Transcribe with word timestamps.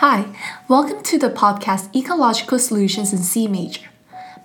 Hi, 0.00 0.32
welcome 0.66 1.02
to 1.02 1.18
the 1.18 1.28
podcast 1.28 1.94
Ecological 1.94 2.58
Solutions 2.58 3.12
in 3.12 3.18
C 3.18 3.46
Major. 3.46 3.82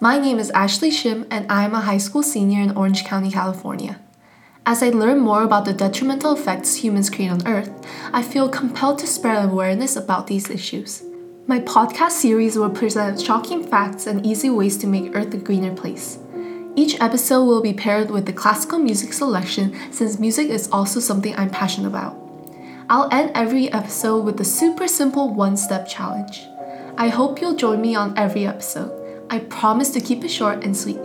My 0.02 0.20
name 0.20 0.38
is 0.38 0.52
Ashley 0.52 0.92
Shim, 0.92 1.26
and 1.32 1.50
I 1.50 1.64
am 1.64 1.74
a 1.74 1.80
high 1.80 1.98
school 1.98 2.24
senior 2.24 2.60
in 2.60 2.76
Orange 2.76 3.06
County, 3.06 3.32
California. 3.32 3.98
As 4.66 4.84
I 4.84 4.90
learn 4.90 5.20
more 5.20 5.44
about 5.44 5.64
the 5.64 5.72
detrimental 5.72 6.34
effects 6.34 6.76
humans 6.76 7.10
create 7.10 7.32
on 7.32 7.48
Earth, 7.48 7.72
I 8.12 8.22
feel 8.22 8.50
compelled 8.50 9.00
to 9.00 9.08
spread 9.08 9.46
awareness 9.46 9.96
about 9.96 10.28
these 10.28 10.50
issues. 10.50 11.04
My 11.48 11.62
podcast 11.62 12.12
series 12.12 12.58
will 12.58 12.70
present 12.70 13.22
shocking 13.22 13.66
facts 13.66 14.08
and 14.08 14.26
easy 14.26 14.50
ways 14.50 14.76
to 14.80 14.88
make 14.88 15.16
Earth 15.16 15.34
a 15.34 15.38
greener 15.38 15.74
place. 15.74 16.20
Each 16.76 17.00
episode 17.00 17.46
will 17.46 17.62
be 17.62 17.72
paired 17.72 18.12
with 18.12 18.26
the 18.26 18.34
classical 18.34 18.80
music 18.80 19.14
selection 19.14 19.74
since 19.90 20.20
music 20.20 20.50
is 20.50 20.68
also 20.70 21.00
something 21.00 21.34
I'm 21.38 21.50
passionate 21.50 21.88
about. 21.88 22.25
I'll 22.88 23.10
end 23.12 23.32
every 23.34 23.72
episode 23.72 24.26
with 24.26 24.40
a 24.40 24.46
super 24.46 24.88
simple 24.88 25.34
one 25.34 25.58
step 25.58 25.88
challenge. 25.88 26.48
I 26.98 27.08
hope 27.08 27.42
you'll 27.42 27.56
join 27.56 27.82
me 27.82 27.96
on 27.96 28.16
every 28.16 28.46
episode. 28.46 29.26
I 29.28 29.40
promise 29.40 29.90
to 29.92 30.00
keep 30.00 30.24
it 30.24 30.30
short 30.30 30.64
and 30.64 30.78
sweet. 30.78 31.02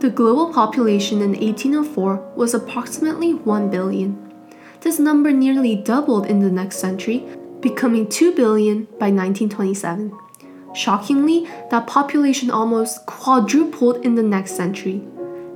The 0.00 0.12
global 0.14 0.52
population 0.52 1.22
in 1.22 1.30
1804 1.30 2.34
was 2.36 2.52
approximately 2.52 3.32
1 3.32 3.70
billion. 3.70 4.34
This 4.82 4.98
number 4.98 5.32
nearly 5.32 5.74
doubled 5.74 6.26
in 6.26 6.40
the 6.40 6.50
next 6.50 6.76
century, 6.76 7.24
becoming 7.60 8.06
2 8.06 8.34
billion 8.34 8.84
by 9.00 9.10
1927. 9.10 10.12
Shockingly, 10.74 11.48
that 11.70 11.86
population 11.86 12.50
almost 12.50 13.06
quadrupled 13.06 14.04
in 14.04 14.16
the 14.16 14.22
next 14.22 14.54
century. 14.54 15.02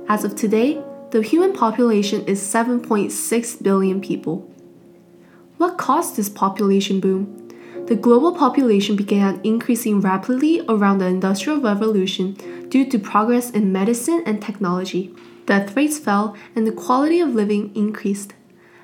As 0.09 0.23
of 0.23 0.35
today, 0.35 0.83
the 1.11 1.21
human 1.21 1.53
population 1.53 2.25
is 2.25 2.41
7.6 2.41 3.61
billion 3.61 4.01
people. 4.01 4.49
What 5.63 5.77
caused 5.77 6.17
this 6.17 6.27
population 6.27 6.99
boom? 6.99 7.47
The 7.87 7.95
global 7.95 8.33
population 8.33 8.97
began 8.97 9.39
increasing 9.45 10.01
rapidly 10.01 10.61
around 10.67 10.97
the 10.97 11.05
Industrial 11.05 11.57
Revolution 11.57 12.33
due 12.67 12.85
to 12.89 12.99
progress 12.99 13.49
in 13.49 13.71
medicine 13.71 14.23
and 14.25 14.41
technology. 14.41 15.15
Death 15.45 15.73
rates 15.73 15.97
fell 15.97 16.35
and 16.53 16.67
the 16.67 16.73
quality 16.73 17.21
of 17.21 17.33
living 17.33 17.73
increased. 17.77 18.33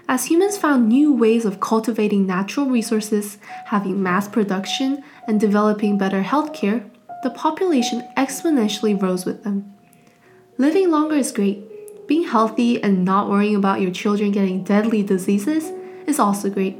As 0.07 0.27
humans 0.27 0.55
found 0.57 0.87
new 0.87 1.11
ways 1.11 1.43
of 1.43 1.59
cultivating 1.59 2.25
natural 2.25 2.67
resources, 2.67 3.39
having 3.65 4.01
mass 4.01 4.29
production, 4.29 5.03
and 5.27 5.37
developing 5.37 5.97
better 5.97 6.23
healthcare, 6.23 6.89
the 7.23 7.29
population 7.31 8.07
exponentially 8.15 8.99
rose 9.01 9.25
with 9.25 9.43
them. 9.43 9.75
Living 10.57 10.89
longer 10.91 11.15
is 11.15 11.33
great. 11.33 12.07
Being 12.07 12.23
healthy 12.23 12.81
and 12.81 13.03
not 13.03 13.29
worrying 13.29 13.57
about 13.57 13.81
your 13.81 13.91
children 13.91 14.31
getting 14.31 14.63
deadly 14.63 15.03
diseases 15.03 15.73
is 16.09 16.19
also 16.19 16.49
great. 16.49 16.77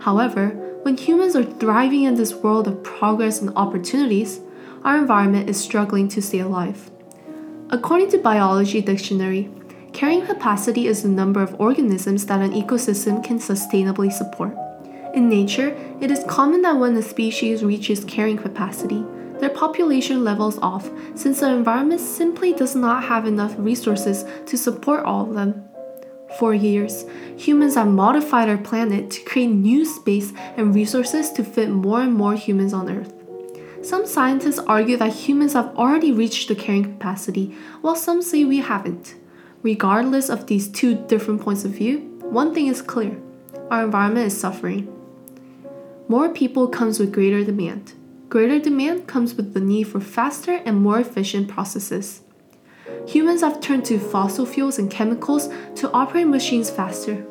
However, 0.00 0.50
when 0.82 0.96
humans 0.96 1.34
are 1.36 1.44
thriving 1.44 2.04
in 2.04 2.14
this 2.14 2.34
world 2.34 2.68
of 2.68 2.82
progress 2.82 3.40
and 3.40 3.50
opportunities, 3.56 4.40
our 4.84 4.96
environment 4.96 5.48
is 5.48 5.60
struggling 5.60 6.08
to 6.08 6.22
stay 6.22 6.38
alive. 6.40 6.90
According 7.70 8.10
to 8.10 8.18
Biology 8.18 8.80
Dictionary, 8.80 9.50
carrying 9.92 10.26
capacity 10.26 10.86
is 10.86 11.02
the 11.02 11.08
number 11.08 11.42
of 11.42 11.60
organisms 11.60 12.26
that 12.26 12.40
an 12.40 12.52
ecosystem 12.52 13.22
can 13.22 13.38
sustainably 13.38 14.12
support. 14.12 14.56
In 15.14 15.28
nature, 15.28 15.76
it 16.00 16.10
is 16.10 16.24
common 16.28 16.62
that 16.62 16.78
when 16.78 16.96
a 16.96 17.02
species 17.02 17.62
reaches 17.62 18.04
carrying 18.04 18.38
capacity, 18.38 19.04
their 19.38 19.50
population 19.50 20.22
levels 20.22 20.58
off 20.58 20.90
since 21.14 21.40
the 21.40 21.48
environment 21.48 22.00
simply 22.00 22.52
does 22.52 22.76
not 22.76 23.04
have 23.04 23.26
enough 23.26 23.54
resources 23.58 24.24
to 24.46 24.56
support 24.56 25.04
all 25.04 25.28
of 25.28 25.34
them. 25.34 25.69
For 26.38 26.54
years, 26.54 27.04
humans 27.36 27.74
have 27.74 27.88
modified 27.88 28.48
our 28.48 28.56
planet 28.56 29.10
to 29.10 29.24
create 29.24 29.48
new 29.48 29.84
space 29.84 30.32
and 30.56 30.74
resources 30.74 31.30
to 31.32 31.44
fit 31.44 31.70
more 31.70 32.02
and 32.02 32.14
more 32.14 32.34
humans 32.34 32.72
on 32.72 32.90
Earth. 32.90 33.12
Some 33.82 34.06
scientists 34.06 34.58
argue 34.58 34.96
that 34.98 35.12
humans 35.12 35.54
have 35.54 35.74
already 35.76 36.12
reached 36.12 36.48
the 36.48 36.54
carrying 36.54 36.84
capacity, 36.84 37.54
while 37.80 37.96
some 37.96 38.22
say 38.22 38.44
we 38.44 38.58
haven't. 38.58 39.16
Regardless 39.62 40.28
of 40.28 40.46
these 40.46 40.68
two 40.68 40.94
different 41.06 41.40
points 41.40 41.64
of 41.64 41.72
view, 41.72 41.98
one 42.20 42.54
thing 42.54 42.66
is 42.66 42.82
clear 42.82 43.18
our 43.70 43.84
environment 43.84 44.26
is 44.26 44.38
suffering. 44.38 44.88
More 46.08 46.28
people 46.28 46.66
comes 46.68 46.98
with 46.98 47.12
greater 47.12 47.44
demand. 47.44 47.94
Greater 48.28 48.58
demand 48.58 49.06
comes 49.06 49.34
with 49.34 49.54
the 49.54 49.60
need 49.60 49.84
for 49.84 50.00
faster 50.00 50.60
and 50.64 50.82
more 50.82 50.98
efficient 50.98 51.48
processes 51.48 52.22
humans 53.06 53.40
have 53.42 53.60
turned 53.60 53.84
to 53.86 53.98
fossil 53.98 54.46
fuels 54.46 54.78
and 54.78 54.90
chemicals 54.90 55.48
to 55.76 55.90
operate 55.92 56.26
machines 56.26 56.70
faster. 56.70 57.26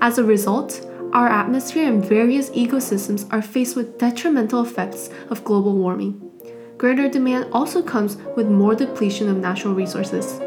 As 0.00 0.18
a 0.18 0.24
result, 0.24 0.86
our 1.12 1.28
atmosphere 1.28 1.88
and 1.88 2.04
various 2.04 2.50
ecosystems 2.50 3.26
are 3.32 3.42
faced 3.42 3.76
with 3.76 3.98
detrimental 3.98 4.62
effects 4.62 5.10
of 5.28 5.44
global 5.44 5.76
warming. 5.76 6.30
Greater 6.78 7.08
demand 7.08 7.46
also 7.52 7.82
comes 7.82 8.16
with 8.36 8.48
more 8.48 8.74
depletion 8.74 9.28
of 9.28 9.36
natural 9.36 9.74
resources. 9.74 10.40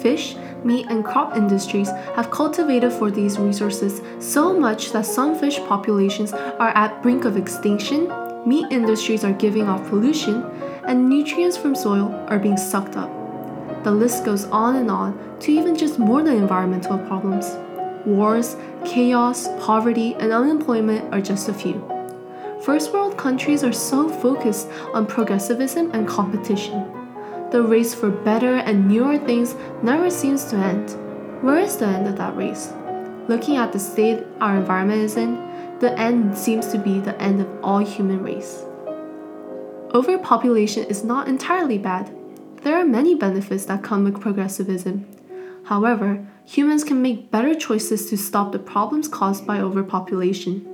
Fish, 0.00 0.36
meat, 0.62 0.86
and 0.88 1.04
crop 1.04 1.36
industries 1.36 1.88
have 2.14 2.30
cultivated 2.30 2.92
for 2.92 3.10
these 3.10 3.38
resources 3.38 4.00
so 4.18 4.56
much 4.56 4.92
that 4.92 5.06
some 5.06 5.36
fish 5.36 5.58
populations 5.60 6.32
are 6.32 6.68
at 6.76 7.02
brink 7.02 7.24
of 7.24 7.36
extinction, 7.36 8.08
meat 8.46 8.66
industries 8.70 9.24
are 9.24 9.32
giving 9.32 9.68
off 9.68 9.88
pollution, 9.88 10.44
and 10.86 11.08
nutrients 11.08 11.56
from 11.56 11.74
soil 11.74 12.14
are 12.28 12.38
being 12.38 12.56
sucked 12.56 12.96
up. 12.96 13.19
The 13.82 13.90
list 13.90 14.24
goes 14.24 14.44
on 14.46 14.76
and 14.76 14.90
on 14.90 15.38
to 15.40 15.52
even 15.52 15.76
just 15.76 15.98
more 15.98 16.22
than 16.22 16.36
environmental 16.36 16.98
problems. 16.98 17.56
Wars, 18.06 18.56
chaos, 18.84 19.48
poverty, 19.64 20.14
and 20.14 20.32
unemployment 20.32 21.12
are 21.14 21.20
just 21.20 21.48
a 21.48 21.54
few. 21.54 21.86
First 22.62 22.92
world 22.92 23.16
countries 23.16 23.64
are 23.64 23.72
so 23.72 24.08
focused 24.08 24.68
on 24.92 25.06
progressivism 25.06 25.90
and 25.92 26.06
competition. 26.06 26.86
The 27.50 27.62
race 27.62 27.94
for 27.94 28.10
better 28.10 28.56
and 28.56 28.86
newer 28.86 29.18
things 29.18 29.54
never 29.82 30.10
seems 30.10 30.44
to 30.46 30.56
end. 30.56 30.90
Where 31.42 31.58
is 31.58 31.78
the 31.78 31.86
end 31.86 32.06
of 32.06 32.16
that 32.18 32.36
race? 32.36 32.72
Looking 33.28 33.56
at 33.56 33.72
the 33.72 33.78
state 33.78 34.26
our 34.40 34.56
environment 34.56 35.00
is 35.00 35.16
in, 35.16 35.36
the 35.80 35.98
end 35.98 36.36
seems 36.36 36.66
to 36.68 36.78
be 36.78 37.00
the 37.00 37.18
end 37.20 37.40
of 37.40 37.48
all 37.64 37.78
human 37.78 38.22
race. 38.22 38.62
Overpopulation 39.94 40.84
is 40.84 41.02
not 41.02 41.28
entirely 41.28 41.78
bad. 41.78 42.14
There 42.62 42.76
are 42.76 42.84
many 42.84 43.14
benefits 43.14 43.64
that 43.66 43.82
come 43.82 44.04
with 44.04 44.20
progressivism. 44.20 45.06
However, 45.64 46.26
humans 46.44 46.84
can 46.84 47.00
make 47.00 47.30
better 47.30 47.54
choices 47.54 48.10
to 48.10 48.18
stop 48.18 48.52
the 48.52 48.58
problems 48.58 49.08
caused 49.08 49.46
by 49.46 49.60
overpopulation. 49.60 50.66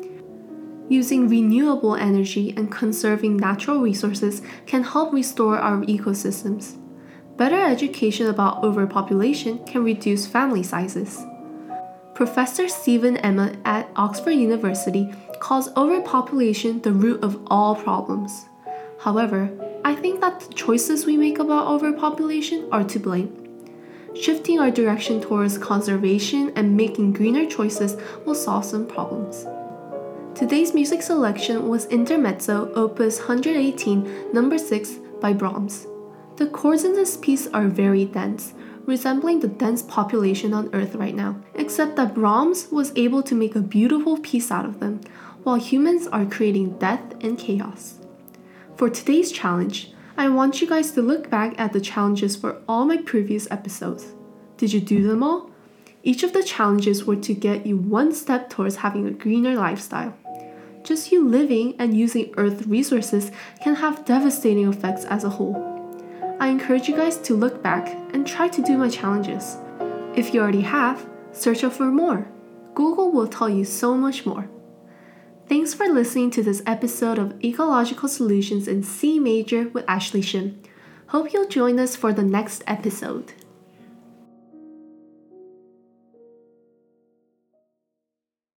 Using 0.88 1.28
renewable 1.28 1.94
energy 1.94 2.54
and 2.56 2.70
conserving 2.70 3.36
natural 3.36 3.80
resources 3.80 4.42
can 4.66 4.84
help 4.84 5.12
restore 5.12 5.58
our 5.58 5.82
ecosystems. 5.84 6.76
Better 7.36 7.60
education 7.60 8.28
about 8.28 8.64
overpopulation 8.64 9.64
can 9.66 9.84
reduce 9.84 10.26
family 10.26 10.62
sizes. 10.62 11.20
Professor 12.14 12.66
Stephen 12.66 13.16
Emmott 13.18 13.58
at 13.64 13.90
Oxford 13.94 14.30
University 14.30 15.12
calls 15.38 15.68
overpopulation 15.76 16.80
the 16.80 16.92
root 16.92 17.22
of 17.22 17.40
all 17.48 17.76
problems. 17.76 18.46
However, 19.00 19.50
I 19.86 19.94
think 19.94 20.20
that 20.20 20.40
the 20.40 20.52
choices 20.52 21.06
we 21.06 21.16
make 21.16 21.38
about 21.38 21.68
overpopulation 21.68 22.68
are 22.72 22.82
to 22.82 22.98
blame. 22.98 23.30
Shifting 24.16 24.58
our 24.58 24.68
direction 24.68 25.20
towards 25.20 25.58
conservation 25.58 26.52
and 26.56 26.76
making 26.76 27.12
greener 27.12 27.46
choices 27.46 27.96
will 28.24 28.34
solve 28.34 28.64
some 28.64 28.88
problems. 28.88 29.46
Today's 30.34 30.74
music 30.74 31.02
selection 31.02 31.68
was 31.68 31.86
Intermezzo, 31.86 32.72
Opus 32.74 33.20
118, 33.20 34.32
number 34.32 34.58
6 34.58 34.94
by 35.20 35.32
Brahms. 35.32 35.86
The 36.34 36.48
chords 36.48 36.82
in 36.82 36.94
this 36.94 37.16
piece 37.16 37.46
are 37.54 37.68
very 37.68 38.06
dense, 38.06 38.54
resembling 38.86 39.38
the 39.38 39.46
dense 39.46 39.82
population 39.82 40.52
on 40.52 40.68
Earth 40.74 40.96
right 40.96 41.14
now, 41.14 41.36
except 41.54 41.94
that 41.94 42.12
Brahms 42.12 42.72
was 42.72 42.92
able 42.96 43.22
to 43.22 43.36
make 43.36 43.54
a 43.54 43.60
beautiful 43.60 44.18
piece 44.18 44.50
out 44.50 44.64
of 44.64 44.80
them, 44.80 45.00
while 45.44 45.54
humans 45.54 46.08
are 46.08 46.26
creating 46.26 46.76
death 46.80 47.14
and 47.20 47.38
chaos. 47.38 47.95
For 48.76 48.90
today's 48.90 49.32
challenge, 49.32 49.92
I 50.18 50.28
want 50.28 50.60
you 50.60 50.68
guys 50.68 50.90
to 50.92 51.00
look 51.00 51.30
back 51.30 51.58
at 51.58 51.72
the 51.72 51.80
challenges 51.80 52.36
for 52.36 52.60
all 52.68 52.84
my 52.84 52.98
previous 52.98 53.50
episodes. 53.50 54.12
Did 54.58 54.74
you 54.74 54.82
do 54.82 55.08
them 55.08 55.22
all? 55.22 55.50
Each 56.02 56.22
of 56.22 56.34
the 56.34 56.42
challenges 56.42 57.06
were 57.06 57.16
to 57.16 57.32
get 57.32 57.64
you 57.64 57.78
one 57.78 58.12
step 58.12 58.50
towards 58.50 58.76
having 58.76 59.06
a 59.06 59.12
greener 59.12 59.54
lifestyle. 59.54 60.14
Just 60.84 61.10
you 61.10 61.26
living 61.26 61.74
and 61.78 61.96
using 61.96 62.34
Earth 62.36 62.66
resources 62.66 63.32
can 63.62 63.76
have 63.76 64.04
devastating 64.04 64.68
effects 64.68 65.06
as 65.06 65.24
a 65.24 65.30
whole. 65.30 65.56
I 66.38 66.48
encourage 66.48 66.86
you 66.86 66.94
guys 66.94 67.16
to 67.16 67.34
look 67.34 67.62
back 67.62 67.88
and 68.12 68.26
try 68.26 68.46
to 68.48 68.62
do 68.62 68.76
my 68.76 68.90
challenges. 68.90 69.56
If 70.14 70.34
you 70.34 70.42
already 70.42 70.60
have, 70.60 71.08
search 71.32 71.64
out 71.64 71.72
for 71.72 71.86
more. 71.86 72.28
Google 72.74 73.10
will 73.10 73.26
tell 73.26 73.48
you 73.48 73.64
so 73.64 73.96
much 73.96 74.26
more. 74.26 74.50
Thanks 75.48 75.74
for 75.74 75.86
listening 75.86 76.32
to 76.32 76.42
this 76.42 76.60
episode 76.66 77.20
of 77.20 77.44
Ecological 77.44 78.08
Solutions 78.08 78.66
in 78.66 78.82
C 78.82 79.20
Major 79.20 79.68
with 79.68 79.84
Ashley 79.86 80.20
Shim. 80.20 80.56
Hope 81.08 81.32
you'll 81.32 81.46
join 81.46 81.78
us 81.78 81.94
for 81.94 82.12
the 82.12 82.24
next 82.24 82.64
episode. 82.66 83.32